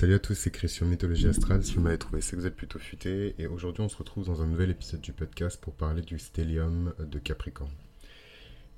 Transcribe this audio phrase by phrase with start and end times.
[0.00, 1.62] Salut à tous, c'est Christian Mythologie Astrale.
[1.62, 3.34] Si vous m'avez trouvé, c'est que vous êtes plutôt futé.
[3.36, 6.94] Et aujourd'hui, on se retrouve dans un nouvel épisode du podcast pour parler du stellium
[6.98, 7.74] de Capricorne.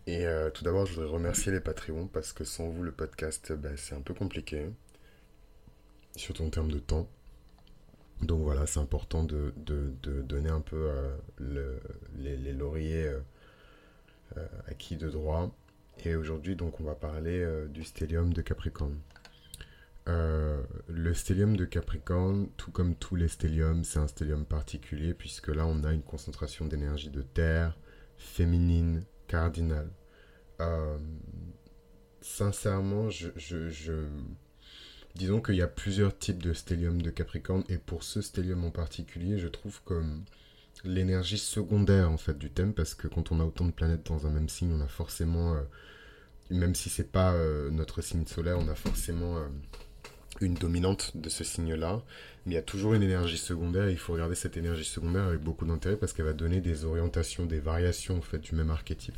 [0.09, 3.53] Et euh, tout d'abord, je voudrais remercier les Patreons parce que sans vous, le podcast,
[3.53, 4.67] bah, c'est un peu compliqué.
[6.17, 7.09] Surtout en termes de temps.
[8.23, 9.55] Donc voilà, c'est important de,
[10.25, 10.91] donner un peu
[11.41, 11.79] euh,
[12.19, 13.13] les, lauriers
[14.37, 15.55] euh, acquis de droit.
[16.05, 18.99] Et aujourd'hui, donc, on va parler du stellium de Capricorne.
[20.09, 25.49] Euh, le stellium de Capricorne, tout comme tous les stelliums, c'est un stellium particulier puisque
[25.49, 27.79] là on a une concentration d'énergie de terre,
[28.17, 29.91] féminine, cardinale.
[30.61, 30.99] Euh,
[32.21, 33.29] sincèrement, je,
[35.15, 38.71] disons qu'il y a plusieurs types de stellium de Capricorne et pour ce stellium en
[38.71, 40.25] particulier, je trouve comme
[40.83, 44.27] l'énergie secondaire en fait du thème parce que quand on a autant de planètes dans
[44.27, 45.63] un même signe, on a forcément, euh,
[46.51, 47.37] même si c'est pas
[47.71, 49.39] notre signe solaire, on a forcément
[50.41, 52.03] une dominante de ce signe-là,
[52.47, 53.91] mais il y a toujours une énergie secondaire.
[53.91, 57.47] il faut regarder cette énergie secondaire avec beaucoup d'intérêt parce qu'elle va donner des orientations,
[57.47, 59.17] des variations en fait du même archétype.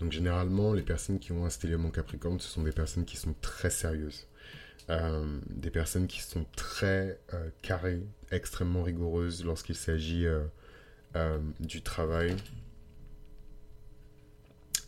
[0.00, 3.16] Donc généralement, les personnes qui ont un stellium en Capricorne, ce sont des personnes qui
[3.16, 4.26] sont très sérieuses,
[4.90, 12.36] euh, des personnes qui sont très euh, carrées, extrêmement rigoureuses lorsqu'il s'agit euh, du travail.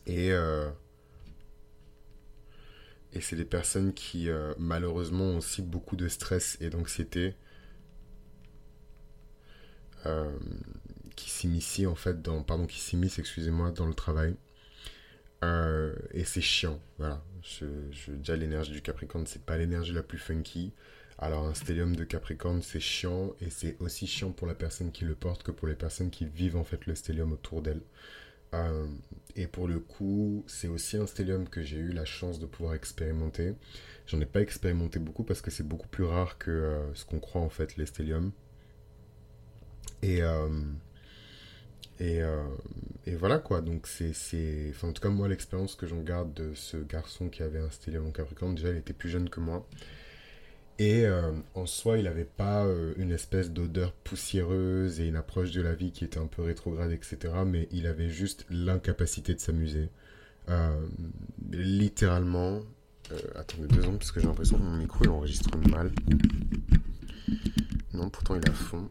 [0.06, 0.32] Et
[3.14, 7.34] et c'est des personnes qui, euh, malheureusement, ont aussi beaucoup de stress et d'anxiété.
[10.06, 10.30] Euh,
[11.16, 14.36] qui s'immiscent en fait dans pardon qui excusez-moi dans le travail.
[15.44, 17.22] Euh, et c'est chiant voilà.
[17.42, 20.72] Je, je déjà l'énergie du Capricorne c'est pas l'énergie la plus funky.
[21.18, 25.04] Alors un stellium de Capricorne c'est chiant et c'est aussi chiant pour la personne qui
[25.04, 27.80] le porte que pour les personnes qui vivent en fait le stellium autour d'elle
[28.54, 28.86] euh,
[29.36, 32.74] et pour le coup, c'est aussi un stellium que j'ai eu la chance de pouvoir
[32.74, 33.54] expérimenter.
[34.06, 37.20] J'en ai pas expérimenté beaucoup parce que c'est beaucoup plus rare que euh, ce qu'on
[37.20, 38.32] croit en fait les stelliums.
[40.02, 40.48] Et, euh,
[41.98, 44.12] et, voilà quoi, donc c'est...
[44.82, 48.06] En tout cas, moi, l'expérience que j'en garde de ce garçon qui avait un stellium
[48.06, 49.66] en Capricorne, déjà, il était plus jeune que moi.
[50.78, 55.52] Et euh, en soi, il n'avait pas euh, une espèce d'odeur poussiéreuse et une approche
[55.52, 57.32] de la vie qui était un peu rétrograde, etc.
[57.46, 59.88] Mais il avait juste l'incapacité de s'amuser.
[60.48, 60.86] Euh,
[61.52, 62.62] littéralement.
[63.36, 65.92] attendez deux secondes parce que j'ai l'impression que mon micro il enregistre mal.
[67.92, 68.90] Non, pourtant il à fond.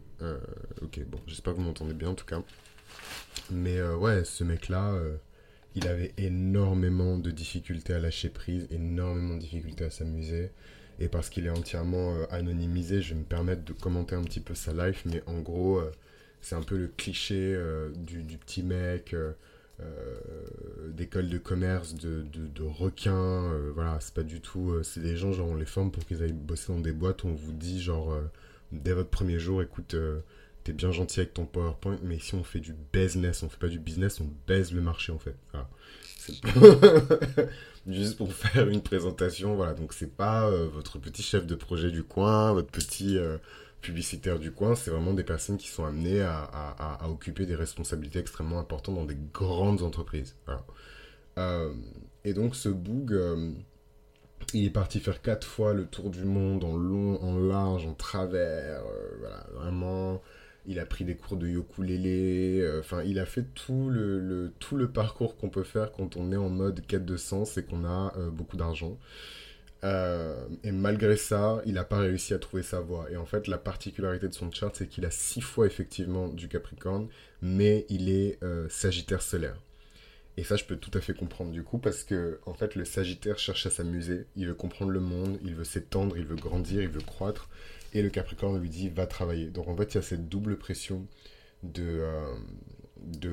[0.80, 2.42] ok, bon, j'espère que vous m'entendez bien en tout cas.
[3.50, 4.98] Mais ouais, ce mec-là,
[5.74, 10.50] il avait énormément de difficultés à lâcher prise, énormément de difficultés à s'amuser.
[11.00, 14.40] Et parce qu'il est entièrement euh, anonymisé, je vais me permettre de commenter un petit
[14.40, 15.02] peu sa life.
[15.06, 15.90] Mais en gros, euh,
[16.40, 19.14] c'est un peu le cliché euh, du, petit mec
[20.90, 23.50] d'école de commerce, de, de, requin.
[23.74, 24.72] voilà, c'est pas du tout.
[24.84, 27.34] c'est des gens, genre, on les forme pour qu'ils aillent bosser dans des boîtes on
[27.34, 28.16] vous dit, genre,
[28.70, 29.96] dès votre premier jour, écoute
[30.64, 33.68] t'es bien gentil avec ton PowerPoint, mais si on fait du business, on fait pas
[33.68, 35.36] du business, on baise le marché en fait.
[35.52, 35.68] Voilà.
[37.86, 39.54] juste pour faire une présentation.
[39.56, 43.38] Voilà, donc c'est pas euh, votre petit chef de projet du coin, votre petit euh,
[43.80, 48.58] publicitaire du coin, c'est vraiment des personnes qui sont amenées à, occuper des responsabilités extrêmement
[48.58, 50.36] importantes dans des grandes entreprises.
[51.38, 51.74] Euh,
[52.24, 53.14] et donc ce boug,
[54.54, 57.92] il est parti faire quatre fois le tour du monde en long, en large, en
[57.92, 58.82] travers,
[59.20, 60.22] voilà, vraiment
[60.66, 64.76] il a pris des cours de ukulélé, euh, enfin il a fait tout le, tout
[64.76, 67.84] le parcours qu'on peut faire quand on est en mode quête de sens et qu'on
[67.84, 68.98] a euh, beaucoup d'argent.
[69.84, 73.06] Euh, et malgré ça, il n'a pas réussi à trouver sa voie.
[73.10, 76.48] Et en fait, la particularité de son chart, c'est qu'il a six fois effectivement du
[76.48, 77.08] Capricorne,
[77.42, 78.38] mais il est
[78.70, 79.56] Sagittaire solaire.
[80.38, 82.86] Et ça, je peux tout à fait comprendre du coup, parce que en fait, le
[82.86, 86.80] Sagittaire cherche à s'amuser, il veut comprendre le monde, il veut s'étendre, il veut grandir,
[86.80, 87.50] il veut croître
[87.94, 89.50] et le Capricorne lui dit va travailler.
[89.50, 91.06] Donc en fait, il y a cette double pression
[91.62, 92.34] de euh,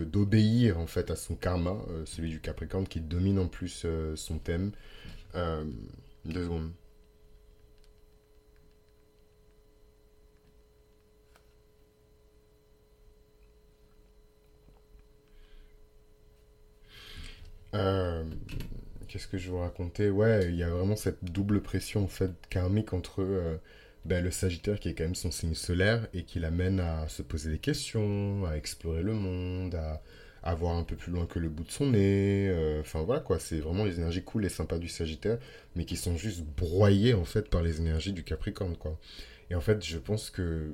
[0.06, 4.16] d'obéir en fait à son karma, euh, celui du Capricorne qui domine en plus euh,
[4.16, 4.72] son thème.
[6.26, 6.72] deux secondes.
[19.07, 20.10] Qu'est-ce que je vous raconter?
[20.10, 23.60] Ouais, il y a vraiment cette double pression en fait karmique entre
[24.06, 27.21] ben, le Sagittaire qui est quand même son signe solaire et qui l'amène à se
[27.21, 31.50] poser des questions, à explorer le monde, à, voir un peu plus loin que le
[31.50, 32.50] bout de son nez.
[32.50, 35.38] Euh, enfin voilà quoi, c'est vraiment les énergies cool et sympas du Sagittaire,
[35.75, 38.98] mais qui sont juste broyées en fait par les énergies du Capricorne quoi.
[39.50, 40.71] Et en fait, je pense que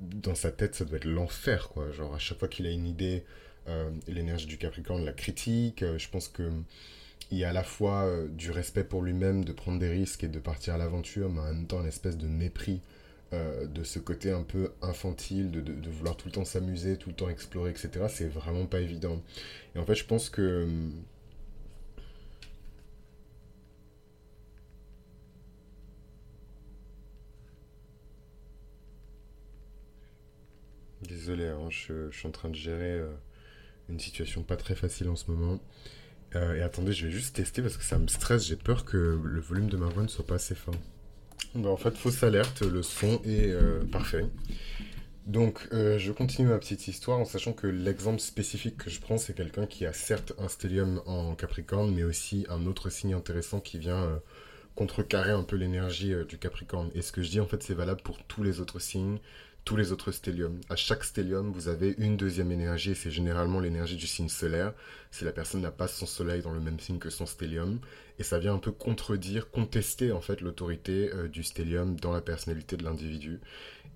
[0.00, 1.90] dans sa tête, ça doit être l'enfer quoi.
[1.92, 3.24] Genre à chaque fois qu'il a une idée,
[3.68, 5.82] euh, l'énergie du Capricorne la critique.
[5.82, 6.50] Euh, je pense que
[7.30, 10.24] il y a à la fois euh, du respect pour lui-même, de prendre des risques
[10.24, 12.80] et de partir à l'aventure, mais en même temps une espèce de mépris
[13.34, 17.14] euh, de ce côté un peu infantile, de, vouloir tout le temps s'amuser, tout le
[17.14, 18.06] temps explorer, etc.
[18.08, 19.22] C'est vraiment pas évident.
[19.74, 20.66] Et en fait, je pense que...
[31.02, 33.08] Désolé, hein, je, je, suis en train de gérer euh,
[33.88, 35.60] une situation pas très facile en ce moment.
[36.34, 38.46] Euh, et attendez, je vais juste tester parce que ça me stresse.
[38.46, 40.74] J'ai peur que le volume de ma voix ne soit pas assez fort.
[41.54, 44.26] Bah, en fait, fausse alerte, le son est euh, parfait.
[45.26, 49.18] Donc, euh, je continue ma petite histoire en sachant que l'exemple spécifique que je prends,
[49.18, 53.60] c'est quelqu'un qui a certes un stellium en Capricorne, mais aussi un autre signe intéressant
[53.60, 54.20] qui vient
[54.74, 56.90] contrecarrer un peu l'énergie du Capricorne.
[56.94, 59.18] Et ce que je dis, en fait, c'est valable pour tous les autres signes
[59.68, 60.62] tous les autres stelliums.
[60.70, 64.72] À chaque stellium, vous avez une deuxième énergie, et c'est généralement l'énergie du signe solaire,
[65.10, 67.78] si la personne n'a pas son soleil dans le même signe que son stellium,
[68.18, 72.22] et ça vient un peu contredire, contester en fait l'autorité euh, du stellium dans la
[72.22, 73.40] personnalité de l'individu.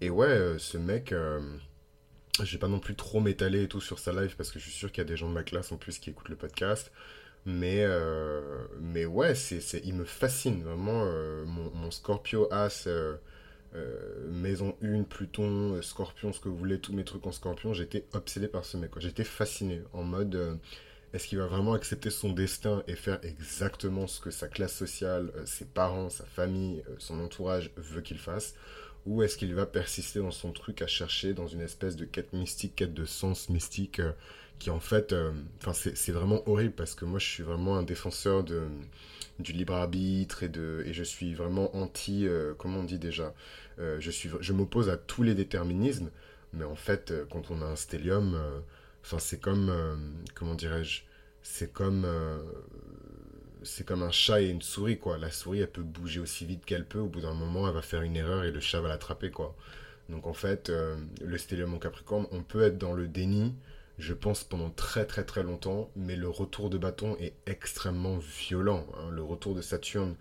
[0.02, 1.40] Et ouais, euh, ce mec, euh,
[2.42, 4.74] j'ai pas non plus trop m'étaler et tout sur sa live, parce que je suis
[4.74, 6.92] sûr qu'il y a des gens de ma classe en plus qui écoutent le podcast,
[7.46, 7.86] mais,
[8.78, 11.06] mais ouais, c'est, il me fascine vraiment,
[11.46, 12.86] mon, mon, Scorpio As
[13.74, 17.72] euh, maison 1, Pluton, euh, Scorpion, ce que vous voulez, tous mes trucs en Scorpion,
[17.72, 18.90] j'étais obsédé par ce mec.
[18.98, 20.54] J'étais fasciné en mode euh,
[21.14, 25.32] est-ce qu'il va vraiment accepter son destin et faire exactement ce que sa classe sociale,
[25.46, 28.54] ses parents, sa famille, son entourage veut qu'il fasse?
[29.06, 32.32] Ou est-ce qu'il va persister dans son truc à chercher dans une espèce de quête
[32.32, 34.00] mystique, quête de sens mystique
[34.58, 35.12] qui en fait,
[35.60, 38.62] enfin c'est vraiment horrible parce que moi je suis vraiment un défenseur de
[39.40, 42.28] du libre arbitre et de et je suis vraiment anti
[42.58, 43.34] comment on dit déjà
[43.78, 46.10] euh, je, suis, je m'oppose à tous les déterminismes,
[46.52, 48.60] mais en fait, euh, quand on a un stellium, euh,
[49.02, 49.72] enfin, c'est comme,
[50.34, 51.02] comment dirais-je,
[51.42, 52.06] c'est comme,
[53.64, 55.18] c'est comme un chat et une souris, quoi.
[55.18, 57.00] La souris, elle peut bouger aussi vite qu'elle peut.
[57.00, 59.54] Au bout d'un moment, elle va faire une erreur et le chat va l'attraper, quoi.
[60.08, 60.70] Donc en fait,
[61.22, 63.54] le stellium en Capricorne, on peut être dans le déni,
[63.98, 68.86] je pense, pendant très très très longtemps, mais le retour de bâton est extrêmement violent.
[68.94, 69.10] Hein.
[69.10, 70.16] Le retour de Saturne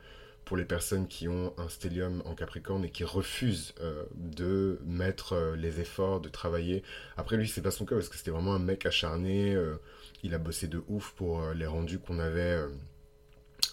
[0.45, 5.33] pour les personnes qui ont un stellium en Capricorne et qui refusent euh, de mettre
[5.33, 6.83] euh, les efforts, de travailler.
[7.15, 9.55] Après lui, c'est pas son cas parce que c'était vraiment un mec acharné.
[9.55, 9.77] Euh,
[10.23, 12.59] il a bossé de ouf pour les rendus qu'on avait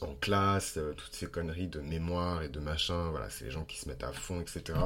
[0.00, 3.11] en classe, toutes ces conneries de mémoire et de machin.
[3.11, 4.79] Voilà, c'est les gens qui se mettent à fond, etc.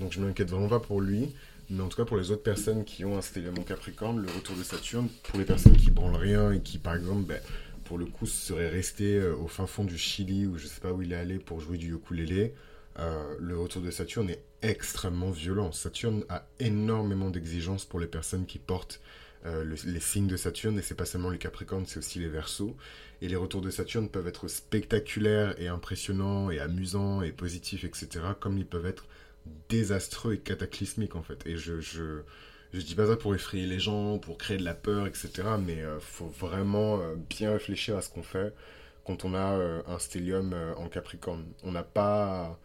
[0.00, 1.34] Donc je m'inquiète vraiment pas pour lui.
[1.70, 4.56] Mais en tout cas, pour les autres personnes qui ont un stellium Capricorne, le retour
[4.56, 7.40] de Saturne, pour les personnes qui branlent rien et qui, par exemple, ben,
[7.84, 10.92] pour le coup, serait resté euh, au fin fond du Chili ou je sais pas
[10.92, 12.54] où il est allé pour jouer du ukulélé,
[12.98, 15.70] euh, le retour de Saturne est extrêmement violent.
[15.70, 19.00] Saturne a énormément d'exigences pour les personnes qui portent
[19.46, 22.76] euh, les signes de Saturne, et c'est pas seulement les Capricornes, c'est aussi les Verseaux.
[23.22, 28.08] Et les retours de Saturne peuvent être spectaculaires et impressionnants et amusants et positifs, etc.,
[28.38, 29.06] comme ils peuvent être
[29.68, 31.46] désastreux et cataclysmiques en fait.
[31.46, 32.22] Et je, je,
[32.72, 35.30] je dis pas ça pour effrayer les gens, pour créer de la peur, etc.
[35.64, 38.54] Mais euh, faut vraiment euh, bien réfléchir à ce qu'on fait
[39.04, 41.44] quand on a euh, un stellium en Capricorne.
[41.64, 42.58] On n'a pas.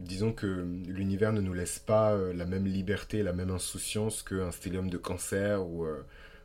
[0.00, 4.90] Disons que l'univers ne nous laisse pas la même liberté, la même insouciance qu'un stellium
[4.90, 5.86] de cancer ou,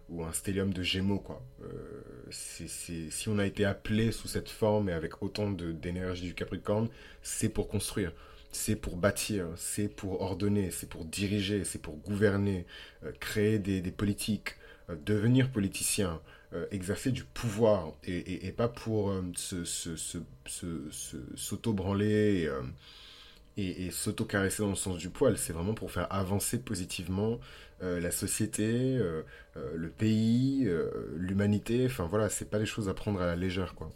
[0.09, 1.19] ou un stellium de gémeaux.
[1.19, 1.41] Quoi.
[2.31, 6.89] si on a été appelé sous cette forme et avec autant d'énergie du Capricorne,
[7.21, 8.11] c'est pour construire
[8.55, 12.65] c'est pour bâtir, c'est pour ordonner, c'est pour diriger, c'est pour gouverner,
[13.03, 14.55] euh, créer des, politiques,
[14.89, 16.21] euh, devenir politicien,
[16.53, 19.13] euh, exercer du pouvoir, et, pas pour
[21.35, 22.49] s'auto-branler
[23.57, 27.39] et, s'auto-caresser dans le sens du poil, c'est vraiment pour faire avancer positivement
[27.81, 28.99] la société,
[29.55, 30.69] le pays,
[31.15, 33.89] l'humanité, enfin voilà, c'est pas les choses à prendre à la légère, quoi.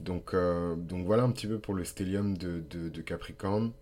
[0.00, 3.72] Donc, donc voilà un petit peu pour le stellium de, de Capricorne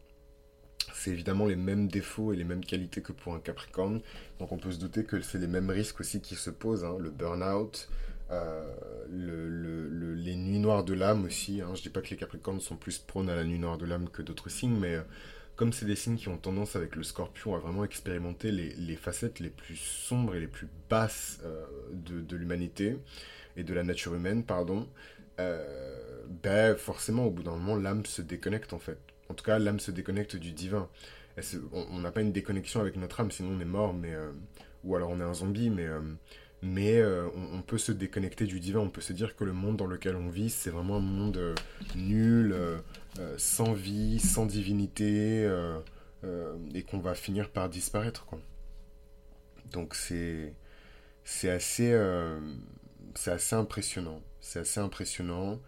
[0.93, 4.01] c'est évidemment les mêmes défauts et les mêmes qualités que pour un Capricorne.
[4.39, 6.85] Donc on peut se douter que c'est les mêmes risques aussi qui se posent.
[6.85, 6.97] Hein.
[6.99, 7.89] le burn-out,
[8.31, 8.75] euh,
[9.09, 11.61] les nuits noires de l'âme aussi.
[11.61, 11.75] Hein.
[11.75, 14.09] Je dis pas que les Capricornes sont plus prônes à la nuit noire de l'âme
[14.09, 15.03] que d'autres signes, mais euh,
[15.57, 19.41] comme c'est des signes qui ont tendance avec le scorpion à vraiment expérimenter les, facettes
[19.41, 22.99] les plus sombres et les plus basses euh, de, l'humanité
[23.57, 24.89] et de la nature humaine, pardon,
[25.39, 29.81] ben forcément au bout d'un moment l'âme se déconnecte en fait en tout cas, l'âme
[29.81, 30.89] se déconnecte du divin.
[31.73, 34.13] on n'a pas une déconnexion avec notre âme, sinon on est mort, mais,
[34.85, 35.89] ou alors on est un zombie, mais,
[36.65, 38.81] mais euh, on, peut se déconnecter du divin.
[38.81, 41.55] On peut se dire que le monde dans lequel on vit, c'est vraiment un monde
[41.95, 42.55] nul,
[43.37, 45.49] sans vie, sans divinité,
[46.75, 48.27] et qu'on va finir par disparaître.
[49.73, 50.55] Donc c'est,
[51.25, 51.97] c'est assez,
[53.15, 54.23] c'est assez impressionnant.
[54.41, 55.61] C'est assez impressionnant.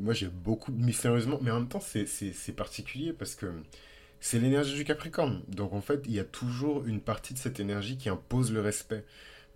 [0.00, 3.46] moi, j'ai beaucoup mystérieusement, mais en même temps, c'est particulier parce que
[4.20, 5.42] c'est l'énergie du Capricorne.
[5.48, 8.60] Donc en fait, il y a toujours une partie de cette énergie qui impose le
[8.60, 9.04] respect.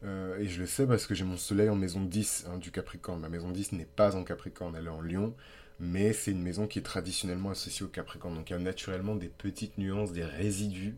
[0.02, 3.20] Et je le sais parce que j'ai mon soleil en maison 10 hein, du Capricorne.
[3.20, 5.34] Ma maison 10 n'est pas en Capricorne, elle est en Lion
[5.80, 8.34] mais c'est une maison qui est traditionnellement associée au Capricorne.
[8.34, 10.94] Donc il y a naturellement des petites nuances, des résidus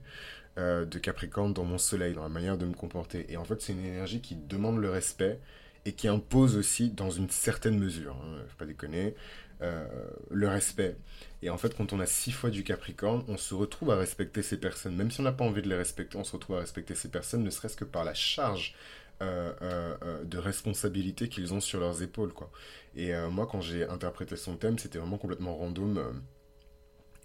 [0.58, 3.24] euh, de Capricorne dans mon soleil, dans la manière de me comporter.
[3.32, 5.38] Et en fait, c'est une énergie qui demande le respect
[5.84, 9.14] et qui impose aussi, dans une certaine mesure, hein, faut pas déconner,
[9.62, 9.86] euh,
[10.30, 10.96] le respect.
[11.42, 14.42] Et en fait, quand on a six fois du Capricorne, on se retrouve à respecter
[14.42, 14.94] ces personnes.
[14.96, 17.08] Même si on n'a pas envie de les respecter, on se retrouve à respecter ces
[17.08, 18.74] personnes, ne serait-ce que par la charge
[19.22, 22.32] euh, de responsabilité qu'ils ont sur leurs épaules.
[22.32, 22.50] Quoi.
[22.94, 25.98] Et euh, moi, quand j'ai interprété son thème, c'était vraiment complètement random.
[25.98, 26.12] Euh,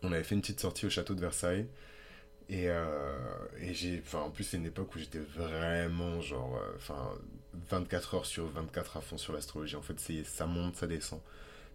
[0.03, 1.67] on avait fait une petite sortie au château de Versailles.
[2.49, 3.17] Et, euh,
[3.71, 4.01] j'ai.
[4.13, 6.61] En plus, c'est une époque où j'étais vraiment, genre.
[6.75, 7.11] Enfin,
[7.69, 9.75] 24 heures sur 24 à fond sur l'astrologie.
[9.75, 11.19] En fait, ça monte, ça descend.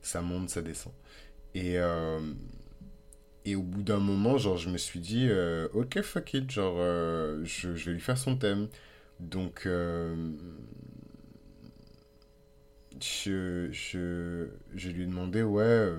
[0.02, 0.92] Ça monte, ça descend.
[1.54, 1.76] Et.
[3.44, 5.28] Et au bout d'un moment, genre, je me suis dit,
[5.72, 6.76] ok, fuck it, genre,
[7.42, 8.68] je, je, vais lui faire son thème.
[9.18, 9.66] Donc,
[13.02, 15.96] je, je, je, lui ai demandé, ouais, euh,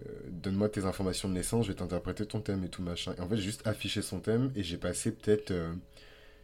[0.00, 3.14] euh, donne-moi tes informations de naissance, je vais t'interpréter ton thème et tout machin.
[3.16, 5.72] Et en fait, j'ai juste affiché son thème et j'ai passé peut-être, euh,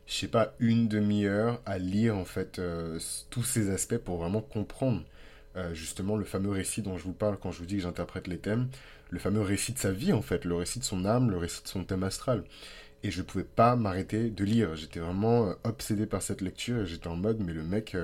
[0.06, 2.60] je sais pas, une demi-heure à lire en fait
[3.30, 5.02] tous ces aspects pour vraiment comprendre
[5.73, 8.38] justement le fameux récit dont je vous parle quand je vous dis que j'interprète les
[8.38, 8.68] thèmes,
[9.11, 11.62] le fameux récit de sa vie en fait, le récit de son âme, le récit
[11.62, 12.44] de son thème astral.
[13.02, 14.75] Et je ne pouvais pas m'arrêter de lire.
[14.76, 17.94] J'étais vraiment obsédé par cette lecture et j'étais en mode, mais le mec,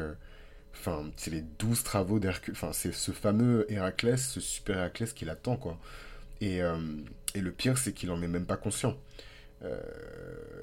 [0.74, 2.54] Enfin, c'est les douze travaux d'Hercule.
[2.54, 5.78] Enfin, c'est ce fameux Héraclès, ce super Héraclès qui l'attend, quoi.
[6.40, 6.78] Et, euh,
[7.34, 8.96] le pire, c'est qu'il en est même pas conscient.
[9.62, 9.80] Euh,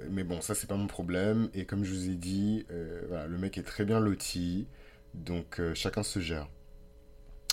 [0.09, 1.49] mais bon, ça, c'est pas mon problème.
[1.53, 4.67] Et comme je vous ai dit, euh, le mec est très bien loti.
[5.13, 6.47] Donc, chacun se gère.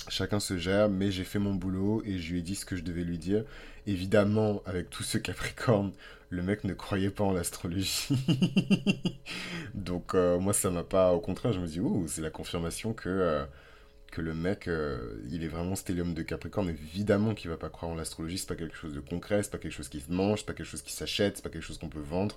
[0.07, 2.75] Chacun se gère, mais j'ai fait mon boulot et je lui ai dit ce que
[2.75, 3.43] je devais lui dire.
[3.87, 5.91] Évidemment, avec tout ce Capricorne,
[6.29, 8.09] le mec ne croyait pas en l'astrologie.
[9.73, 12.93] Donc euh, moi ça m'a pas au contraire, je me dis ouh, c'est la confirmation
[12.93, 13.45] que euh,
[14.11, 17.91] que le mec euh, il est vraiment stellium de Capricorne, évidemment qu'il va pas croire
[17.91, 20.39] en l'astrologie, c'est pas quelque chose de concret, c'est pas quelque chose qui se mange,
[20.39, 22.35] c'est pas quelque chose qui s'achète, c'est pas quelque chose qu'on peut vendre.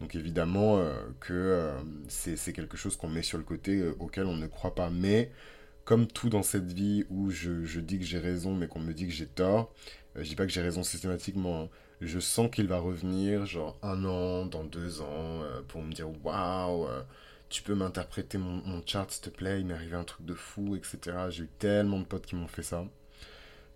[0.00, 0.82] Donc évidemment
[1.20, 1.70] que
[2.08, 5.30] c'est quelque chose qu'on met sur le côté auquel on ne croit pas mais
[5.84, 9.06] comme tout dans cette vie où je, dis que j'ai raison mais qu'on me dit
[9.06, 9.72] que j'ai tort,
[10.16, 11.68] je dis pas que j'ai raison systématiquement, hein
[12.00, 16.08] je sens qu'il va revenir, genre un an, dans deux ans, euh, pour me dire
[16.24, 17.02] waouh, euh,
[17.48, 20.34] tu peux m'interpréter mon, mon, chart s'il te plaît, il m'est arrivé un truc de
[20.34, 20.98] fou, etc.
[21.28, 22.84] J'ai eu tellement de potes qui m'ont fait ça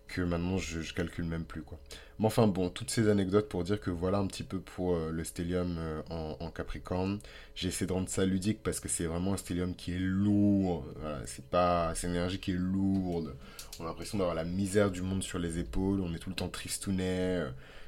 [0.08, 1.78] que maintenant je, je calcule même plus quoi.
[2.18, 5.11] Mais enfin bon, toutes ces anecdotes pour dire que voilà un petit peu pour euh,
[5.11, 5.78] le stellium
[6.11, 7.18] en, Capricorne.
[7.54, 10.87] J'ai essayé de rendre ça ludique parce que c'est vraiment un stellium qui est lourd.
[11.26, 13.34] c'est pas, c'est une énergie qui est lourde.
[13.80, 16.00] On a l'impression d'avoir la misère du monde sur les épaules.
[16.00, 17.44] On est tout le temps tristounet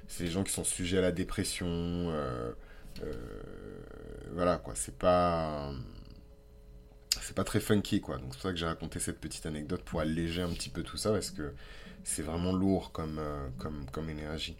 [0.08, 1.66] c'est les gens qui sont sujets à la dépression.
[1.68, 2.52] Euh,
[3.02, 3.12] euh,
[4.32, 4.74] voilà, quoi.
[4.74, 5.72] C'est pas.
[7.22, 8.16] C'est pas très funky, quoi.
[8.16, 10.82] Donc, c'est pour ça que j'ai raconté cette petite anecdote pour alléger un petit peu
[10.82, 11.52] tout ça, parce que
[12.04, 14.56] c'est vraiment lourd comme, euh, comme, comme énergie.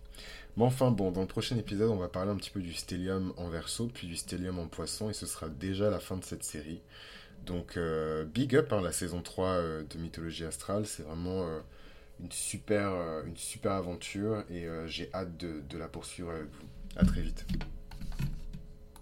[0.56, 3.32] Mais enfin, bon, dans le prochain épisode, on va parler un petit peu du stellium
[3.36, 6.44] en verso, puis du stellium en poisson, et ce sera déjà la fin de cette
[6.44, 6.80] série.
[7.44, 7.78] Donc,
[8.34, 11.46] big up, hein, la saison 3 de Mythologie Astrale, c'est vraiment
[12.20, 16.46] une super, euh, une super aventure et euh, j'ai hâte de, de la poursuivre avec
[16.50, 16.66] vous.
[16.96, 17.44] À très vite.